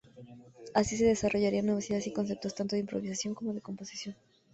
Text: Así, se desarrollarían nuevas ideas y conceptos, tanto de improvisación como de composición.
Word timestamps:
Así, 0.73 0.97
se 0.97 1.05
desarrollarían 1.05 1.67
nuevas 1.67 1.87
ideas 1.91 2.07
y 2.07 2.11
conceptos, 2.11 2.55
tanto 2.55 2.75
de 2.75 2.79
improvisación 2.79 3.35
como 3.35 3.53
de 3.53 3.61
composición. 3.61 4.15